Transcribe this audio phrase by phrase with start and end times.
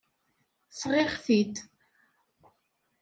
[0.79, 1.55] Sɣiɣ-t-id.